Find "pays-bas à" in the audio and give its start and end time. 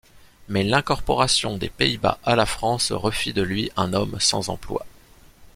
1.69-2.35